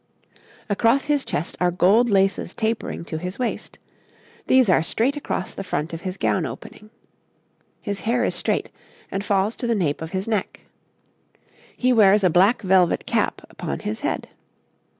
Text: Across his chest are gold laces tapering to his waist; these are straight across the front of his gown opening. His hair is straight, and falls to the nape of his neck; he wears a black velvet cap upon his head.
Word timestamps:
Across 0.67 1.03
his 1.05 1.23
chest 1.23 1.55
are 1.61 1.69
gold 1.69 2.09
laces 2.09 2.55
tapering 2.55 3.05
to 3.05 3.19
his 3.19 3.37
waist; 3.37 3.77
these 4.47 4.67
are 4.67 4.81
straight 4.81 5.15
across 5.15 5.53
the 5.53 5.63
front 5.63 5.93
of 5.93 6.01
his 6.01 6.17
gown 6.17 6.43
opening. 6.43 6.89
His 7.83 7.99
hair 7.99 8.23
is 8.23 8.33
straight, 8.33 8.71
and 9.11 9.23
falls 9.23 9.55
to 9.57 9.67
the 9.67 9.75
nape 9.75 10.01
of 10.01 10.09
his 10.09 10.27
neck; 10.27 10.61
he 11.77 11.93
wears 11.93 12.23
a 12.23 12.31
black 12.31 12.63
velvet 12.63 13.05
cap 13.05 13.43
upon 13.47 13.81
his 13.81 13.99
head. 13.99 14.27